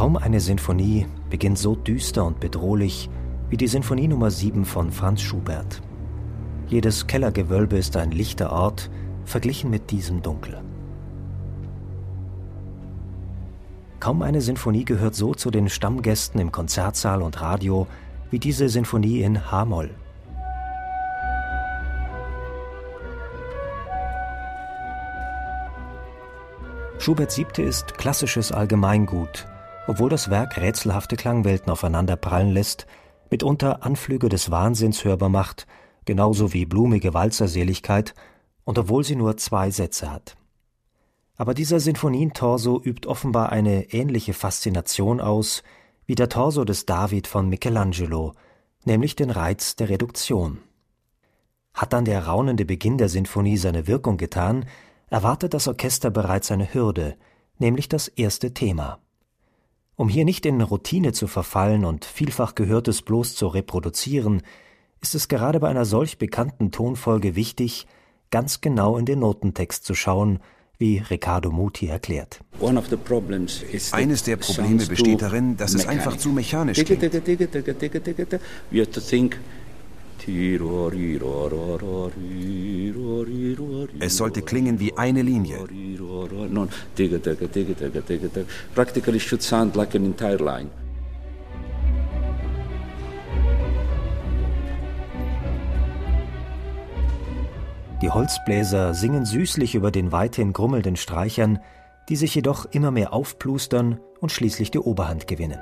Kaum 0.00 0.16
eine 0.16 0.40
Sinfonie 0.40 1.06
beginnt 1.28 1.58
so 1.58 1.76
düster 1.76 2.24
und 2.24 2.40
bedrohlich 2.40 3.10
wie 3.50 3.58
die 3.58 3.66
Sinfonie 3.66 4.08
Nummer 4.08 4.30
7 4.30 4.64
von 4.64 4.92
Franz 4.92 5.20
Schubert. 5.20 5.82
Jedes 6.68 7.06
Kellergewölbe 7.06 7.76
ist 7.76 7.98
ein 7.98 8.10
lichter 8.10 8.50
Ort, 8.50 8.90
verglichen 9.26 9.68
mit 9.68 9.90
diesem 9.90 10.22
Dunkel. 10.22 10.62
Kaum 14.00 14.22
eine 14.22 14.40
Sinfonie 14.40 14.86
gehört 14.86 15.14
so 15.14 15.34
zu 15.34 15.50
den 15.50 15.68
Stammgästen 15.68 16.40
im 16.40 16.50
Konzertsaal 16.50 17.20
und 17.20 17.42
Radio 17.42 17.86
wie 18.30 18.38
diese 18.38 18.70
Sinfonie 18.70 19.20
in 19.20 19.50
H-Moll. 19.50 19.90
Schubert 26.98 27.30
siebte 27.30 27.60
ist 27.60 27.98
klassisches 27.98 28.50
Allgemeingut, 28.50 29.46
obwohl 29.90 30.08
das 30.08 30.30
Werk 30.30 30.56
rätselhafte 30.56 31.16
Klangwelten 31.16 31.68
aufeinander 31.68 32.14
prallen 32.14 32.50
lässt, 32.50 32.86
mitunter 33.28 33.82
Anflüge 33.82 34.28
des 34.28 34.48
Wahnsinns 34.48 35.04
hörbar 35.04 35.30
macht, 35.30 35.66
genauso 36.04 36.52
wie 36.52 36.64
blumige 36.64 37.12
Walzerseligkeit, 37.12 38.14
und 38.62 38.78
obwohl 38.78 39.02
sie 39.02 39.16
nur 39.16 39.36
zwei 39.36 39.72
Sätze 39.72 40.12
hat. 40.12 40.36
Aber 41.36 41.54
dieser 41.54 41.80
Sinfonientorso 41.80 42.80
übt 42.80 43.08
offenbar 43.08 43.50
eine 43.50 43.92
ähnliche 43.92 44.32
Faszination 44.32 45.20
aus 45.20 45.64
wie 46.06 46.14
der 46.14 46.28
Torso 46.28 46.64
des 46.64 46.86
David 46.86 47.26
von 47.26 47.48
Michelangelo, 47.48 48.34
nämlich 48.84 49.16
den 49.16 49.30
Reiz 49.30 49.74
der 49.74 49.88
Reduktion. 49.88 50.58
Hat 51.74 51.92
dann 51.92 52.04
der 52.04 52.26
raunende 52.28 52.64
Beginn 52.64 52.96
der 52.96 53.08
Sinfonie 53.08 53.56
seine 53.56 53.88
Wirkung 53.88 54.18
getan, 54.18 54.66
erwartet 55.08 55.52
das 55.52 55.66
Orchester 55.66 56.10
bereits 56.10 56.52
eine 56.52 56.72
Hürde, 56.72 57.16
nämlich 57.58 57.88
das 57.88 58.06
erste 58.06 58.54
Thema. 58.54 59.00
Um 60.00 60.08
hier 60.08 60.24
nicht 60.24 60.46
in 60.46 60.62
Routine 60.62 61.12
zu 61.12 61.26
verfallen 61.26 61.84
und 61.84 62.06
vielfach 62.06 62.54
Gehörtes 62.54 63.02
bloß 63.02 63.34
zu 63.34 63.48
reproduzieren, 63.48 64.40
ist 65.02 65.14
es 65.14 65.28
gerade 65.28 65.60
bei 65.60 65.68
einer 65.68 65.84
solch 65.84 66.16
bekannten 66.16 66.70
Tonfolge 66.70 67.36
wichtig, 67.36 67.86
ganz 68.30 68.62
genau 68.62 68.96
in 68.96 69.04
den 69.04 69.18
Notentext 69.18 69.84
zu 69.84 69.94
schauen, 69.94 70.38
wie 70.78 71.00
Riccardo 71.00 71.50
Muti 71.50 71.88
erklärt. 71.88 72.40
Eines 73.92 74.22
der 74.22 74.38
Probleme 74.38 74.86
besteht 74.86 75.20
darin, 75.20 75.58
dass 75.58 75.74
es 75.74 75.86
einfach 75.86 76.16
zu 76.16 76.30
mechanisch 76.30 76.82
klingt. 76.82 77.02
Es 83.98 84.16
sollte 84.16 84.42
klingen 84.42 84.78
wie 84.78 84.96
eine 84.96 85.22
Linie. 85.22 85.58
Practically 88.74 89.20
should 89.20 89.42
sound 89.42 89.76
like 89.76 89.94
an 89.94 90.04
entire 90.04 90.36
line. 90.36 90.70
Die 98.02 98.08
Holzbläser 98.08 98.94
singen 98.94 99.26
süßlich 99.26 99.74
über 99.74 99.90
den 99.90 100.10
weithin 100.10 100.54
grummelnden 100.54 100.96
Streichern, 100.96 101.58
die 102.08 102.16
sich 102.16 102.34
jedoch 102.34 102.64
immer 102.64 102.90
mehr 102.90 103.12
aufplustern 103.12 104.00
und 104.20 104.32
schließlich 104.32 104.70
die 104.70 104.78
Oberhand 104.78 105.26
gewinnen. 105.26 105.60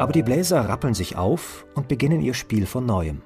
Aber 0.00 0.12
die 0.12 0.22
Bläser 0.22 0.66
rappeln 0.66 0.94
sich 0.94 1.16
auf 1.16 1.66
und 1.74 1.86
beginnen 1.86 2.22
ihr 2.22 2.32
Spiel 2.32 2.64
von 2.64 2.86
neuem. 2.86 3.20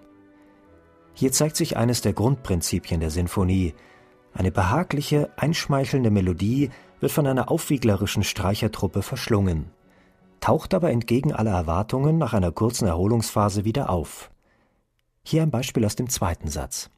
Hier 1.13 1.31
zeigt 1.31 1.55
sich 1.55 1.77
eines 1.77 2.01
der 2.01 2.15
Grundprinzipien 2.15 2.99
der 2.99 3.11
Sinfonie. 3.11 3.75
Eine 4.33 4.51
behagliche, 4.51 5.31
einschmeichelnde 5.37 6.11
Melodie 6.11 6.71
wird 6.99 7.13
von 7.13 7.29
einer 7.29 7.49
aufwieglerischen 7.49 8.25
Streichertruppe 8.25 9.03
verschlungen, 9.03 9.71
taucht 10.41 10.75
aber 10.75 10.91
entgegen 10.91 11.33
aller 11.33 11.53
Erwartungen 11.53 12.19
nach 12.19 12.33
einer 12.33 12.51
kurzen 12.51 12.89
Erholungsphase 12.89 13.65
wieder 13.65 13.89
auf. 13.89 14.33
Hier 15.23 15.45
ein 15.45 15.53
Beispiel 15.53 15.85
aus 15.85 15.95
dem 15.95 16.11
zweiten 16.11 16.49
Satz. 16.49 16.91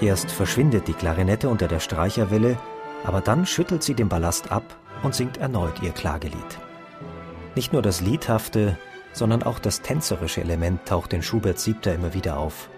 Erst 0.00 0.30
verschwindet 0.30 0.88
die 0.88 0.92
Klarinette 0.92 1.48
unter 1.48 1.68
der 1.68 1.80
Streicherwelle, 1.80 2.58
aber 3.04 3.20
dann 3.20 3.46
schüttelt 3.46 3.82
sie 3.82 3.94
den 3.94 4.08
Ballast 4.08 4.52
ab 4.52 4.78
und 5.02 5.14
singt 5.14 5.38
erneut 5.38 5.82
ihr 5.82 5.92
Klagelied. 5.92 6.58
Nicht 7.54 7.72
nur 7.72 7.80
das 7.80 8.02
Liedhafte, 8.02 8.76
sondern 9.12 9.42
auch 9.42 9.58
das 9.58 9.80
tänzerische 9.80 10.42
Element 10.42 10.84
taucht 10.84 11.14
in 11.14 11.22
Schuberts 11.22 11.64
Siebter 11.64 11.94
immer 11.94 12.12
wieder 12.12 12.38
auf. 12.38 12.68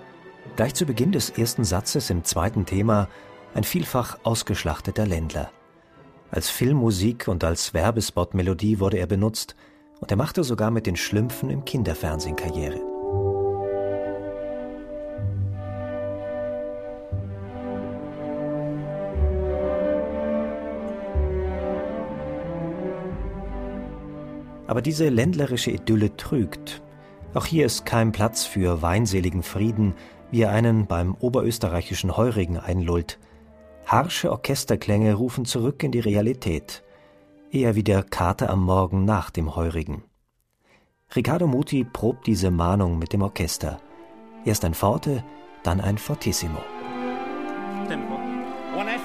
Gleich 0.55 0.75
zu 0.75 0.87
Beginn 0.87 1.11
des 1.11 1.31
ersten 1.31 1.65
Satzes 1.65 2.11
im 2.11 2.23
zweiten 2.23 2.65
Thema 2.65 3.09
ein 3.55 3.65
vielfach 3.65 4.19
ausgeschlachteter 4.23 5.07
Ländler. 5.07 5.51
Als 6.31 6.51
Filmmusik 6.51 7.27
und 7.27 7.43
als 7.43 7.75
Werbespotmelodie 7.75 8.79
wurde 8.79 8.99
er 8.99 9.07
benutzt 9.07 9.57
und 9.99 10.11
er 10.11 10.17
machte 10.17 10.45
sogar 10.45 10.71
mit 10.71 10.87
den 10.87 10.97
Schlümpfen 10.97 11.51
im 11.51 11.65
Kinderfernsehen 11.65 12.37
Karriere. 12.37 12.98
Aber 24.69 24.83
diese 24.83 25.09
ländlerische 25.09 25.73
Idylle 25.73 26.17
trügt. 26.17 26.83
Auch 27.35 27.47
hier 27.47 27.67
ist 27.67 27.85
kein 27.85 28.13
Platz 28.13 28.45
für 28.45 28.81
weinseligen 28.83 29.43
Frieden, 29.43 29.95
wie 30.31 30.43
er 30.43 30.51
einen 30.51 30.87
beim 30.87 31.15
oberösterreichischen 31.15 32.17
Heurigen 32.17 32.59
einlullt. 32.59 33.19
Harsche 33.87 34.31
Orchesterklänge 34.31 35.15
rufen 35.15 35.47
zurück 35.47 35.83
in 35.83 35.91
die 35.91 36.01
Realität, 36.01 36.85
eher 37.51 37.75
wie 37.75 37.83
der 37.83 38.03
Kater 38.03 38.51
am 38.51 38.63
Morgen 38.63 39.07
nach 39.07 39.31
dem 39.31 39.57
Heurigen. 39.57 40.05
Riccardo 41.17 41.47
Muti 41.47 41.85
probt 41.85 42.27
diese 42.27 42.51
Mahnung 42.51 42.99
mit 42.99 43.15
dem 43.15 43.23
Orchester. 43.23 43.81
Erst 44.45 44.67
ein 44.67 44.75
Forte, 44.75 45.25
dann 45.63 45.81
ein 45.81 45.97
Fortissimo. 45.97 46.61
Tempo. 47.89 48.15
One 48.77 48.95
F. 48.95 49.01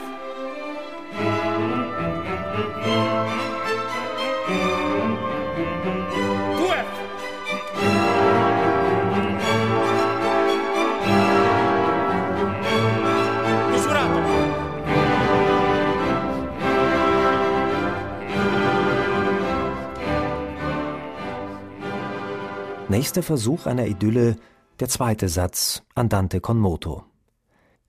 Nächster 22.94 23.24
Versuch 23.24 23.66
einer 23.66 23.88
Idylle, 23.88 24.36
der 24.80 24.88
zweite 24.88 25.28
Satz, 25.28 25.81
Andante 25.95 26.42
con 26.42 26.60
moto. 26.60 27.04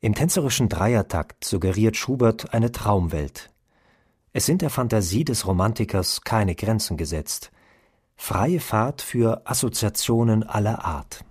Im 0.00 0.14
tänzerischen 0.14 0.70
Dreiertakt 0.70 1.44
suggeriert 1.44 1.98
Schubert 1.98 2.54
eine 2.54 2.72
Traumwelt. 2.72 3.50
Es 4.32 4.46
sind 4.46 4.62
der 4.62 4.70
Fantasie 4.70 5.22
des 5.22 5.46
Romantikers 5.46 6.22
keine 6.22 6.54
Grenzen 6.54 6.96
gesetzt. 6.96 7.52
Freie 8.16 8.60
Fahrt 8.60 9.02
für 9.02 9.42
Assoziationen 9.44 10.42
aller 10.42 10.86
Art. 10.86 11.22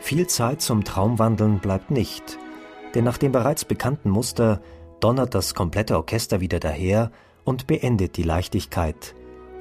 Viel 0.00 0.26
Zeit 0.28 0.62
zum 0.62 0.82
Traumwandeln 0.82 1.58
bleibt 1.58 1.90
nicht, 1.90 2.38
denn 2.94 3.04
nach 3.04 3.18
dem 3.18 3.32
bereits 3.32 3.66
bekannten 3.66 4.08
Muster 4.08 4.62
donnert 5.00 5.34
das 5.34 5.54
komplette 5.54 5.96
Orchester 5.96 6.40
wieder 6.40 6.60
daher 6.60 7.10
und 7.44 7.66
beendet 7.66 8.16
die 8.16 8.22
Leichtigkeit 8.22 9.14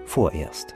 vorerst. 0.06 0.75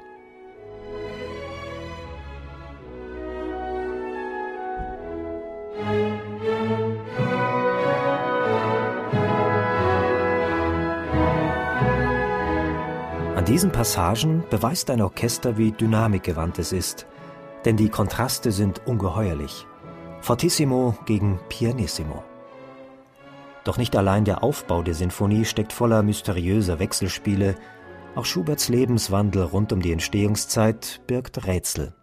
An 13.36 13.46
diesen 13.46 13.72
Passagen 13.74 14.44
beweist 14.50 14.90
ein 14.90 15.02
Orchester, 15.02 15.58
wie 15.58 15.74
dynamikgewandt 15.74 16.60
es 16.60 16.72
ist, 16.72 17.06
denn 17.66 17.76
die 17.76 17.90
Kontraste 17.90 18.54
sind 18.54 18.82
ungeheuerlich. 18.88 19.68
Fortissimo 20.22 20.96
gegen 21.06 21.40
Pianissimo. 21.50 22.24
Doch 23.64 23.78
nicht 23.78 23.96
allein 23.96 24.26
der 24.26 24.44
Aufbau 24.44 24.82
der 24.82 24.94
Sinfonie 24.94 25.46
steckt 25.46 25.72
voller 25.72 26.04
mysteriöser 26.04 26.80
Wechselspiele, 26.80 27.56
auch 28.16 28.26
Schuberts 28.26 28.70
Lebenswandel 28.70 29.44
rund 29.44 29.74
um 29.74 29.82
die 29.82 29.92
Entstehungszeit 29.92 31.02
birgt 31.08 31.48
Rätsel. 31.48 31.96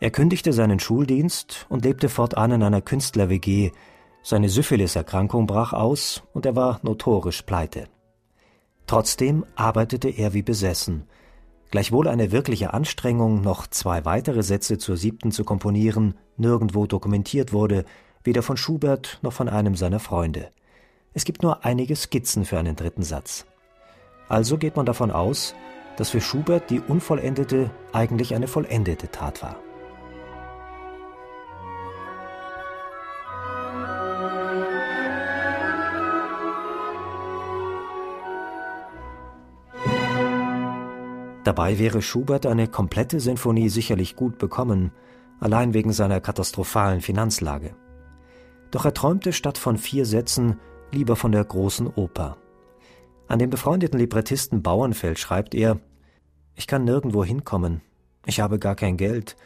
Er 0.00 0.10
kündigte 0.10 0.52
seinen 0.52 0.80
Schuldienst 0.80 1.66
und 1.68 1.84
lebte 1.84 2.08
fortan 2.08 2.52
in 2.52 2.62
einer 2.62 2.80
Künstler-WG. 2.80 3.72
Seine 4.22 4.48
Syphiliserkrankung 4.48 5.46
brach 5.46 5.72
aus 5.72 6.22
und 6.32 6.46
er 6.46 6.56
war 6.56 6.80
notorisch 6.82 7.42
pleite. 7.42 7.88
Trotzdem 8.86 9.44
arbeitete 9.56 10.08
er 10.08 10.34
wie 10.34 10.42
besessen. 10.42 11.04
Gleichwohl 11.70 12.08
eine 12.08 12.32
wirkliche 12.32 12.72
Anstrengung, 12.72 13.40
noch 13.40 13.66
zwei 13.66 14.04
weitere 14.04 14.42
Sätze 14.42 14.78
zur 14.78 14.96
siebten 14.96 15.32
zu 15.32 15.44
komponieren, 15.44 16.14
nirgendwo 16.36 16.86
dokumentiert 16.86 17.52
wurde, 17.52 17.84
weder 18.24 18.42
von 18.42 18.56
Schubert 18.56 19.18
noch 19.22 19.32
von 19.32 19.48
einem 19.48 19.76
seiner 19.76 20.00
Freunde. 20.00 20.50
Es 21.12 21.24
gibt 21.24 21.42
nur 21.42 21.64
einige 21.64 21.94
Skizzen 21.94 22.44
für 22.44 22.58
einen 22.58 22.74
dritten 22.74 23.02
Satz. 23.02 23.46
Also 24.28 24.58
geht 24.58 24.76
man 24.76 24.86
davon 24.86 25.10
aus, 25.10 25.54
dass 25.96 26.10
für 26.10 26.20
Schubert 26.20 26.70
die 26.70 26.80
unvollendete 26.80 27.70
eigentlich 27.92 28.34
eine 28.34 28.48
vollendete 28.48 29.10
Tat 29.10 29.42
war. 29.42 29.56
Dabei 41.44 41.78
wäre 41.78 42.00
Schubert 42.00 42.46
eine 42.46 42.68
komplette 42.68 43.20
Sinfonie 43.20 43.68
sicherlich 43.68 44.16
gut 44.16 44.38
bekommen, 44.38 44.92
allein 45.40 45.74
wegen 45.74 45.92
seiner 45.92 46.20
katastrophalen 46.20 47.02
Finanzlage. 47.02 47.76
Doch 48.74 48.84
er 48.84 48.92
träumte 48.92 49.32
statt 49.32 49.56
von 49.56 49.78
vier 49.78 50.04
Sätzen 50.04 50.58
lieber 50.90 51.14
von 51.14 51.30
der 51.30 51.44
großen 51.44 51.86
Oper. 51.86 52.38
An 53.28 53.38
den 53.38 53.48
befreundeten 53.48 54.00
Librettisten 54.00 54.64
Bauernfeld 54.64 55.20
schreibt 55.20 55.54
er 55.54 55.78
Ich 56.56 56.66
kann 56.66 56.82
nirgendwo 56.82 57.24
hinkommen, 57.24 57.82
ich 58.26 58.40
habe 58.40 58.58
gar 58.58 58.74
kein 58.74 58.96
Geld, 58.96 59.36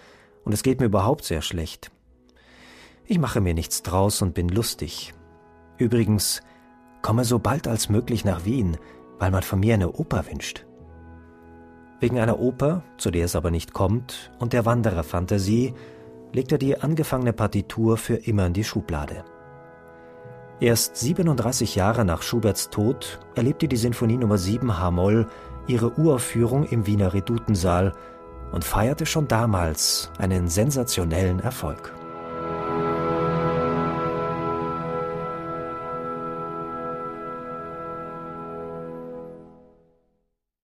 und 0.44 0.54
es 0.54 0.62
geht 0.62 0.80
mir 0.80 0.86
überhaupt 0.86 1.24
sehr 1.24 1.42
schlecht. 1.42 1.90
Ich 3.04 3.18
mache 3.18 3.42
mir 3.42 3.52
nichts 3.52 3.82
draus 3.82 4.22
und 4.22 4.32
bin 4.32 4.48
lustig. 4.48 5.12
Übrigens, 5.76 6.40
komme 7.02 7.26
so 7.26 7.38
bald 7.38 7.68
als 7.68 7.90
möglich 7.90 8.24
nach 8.24 8.46
Wien, 8.46 8.78
weil 9.18 9.30
man 9.30 9.42
von 9.42 9.60
mir 9.60 9.74
eine 9.74 9.92
Oper 9.92 10.24
wünscht. 10.26 10.64
Wegen 12.00 12.18
einer 12.18 12.38
Oper, 12.38 12.82
zu 12.96 13.10
der 13.10 13.26
es 13.26 13.36
aber 13.36 13.50
nicht 13.50 13.74
kommt, 13.74 14.30
und 14.38 14.54
der 14.54 14.64
Wandererfantasie 14.64 15.74
legt 16.32 16.52
er 16.52 16.58
die 16.58 16.80
angefangene 16.80 17.32
Partitur 17.32 17.96
für 17.96 18.14
immer 18.14 18.46
in 18.46 18.52
die 18.52 18.64
Schublade. 18.64 19.24
Erst 20.60 20.96
37 20.96 21.76
Jahre 21.76 22.04
nach 22.04 22.22
Schuberts 22.22 22.68
Tod 22.70 23.20
erlebte 23.36 23.68
die 23.68 23.76
Sinfonie 23.76 24.16
Nummer 24.16 24.38
7 24.38 24.78
H-Moll 24.78 25.26
ihre 25.68 25.96
Uraufführung 25.98 26.64
im 26.64 26.86
Wiener 26.86 27.14
Redutensaal 27.14 27.92
und 28.52 28.64
feierte 28.64 29.06
schon 29.06 29.28
damals 29.28 30.10
einen 30.18 30.48
sensationellen 30.48 31.40
Erfolg. 31.40 31.92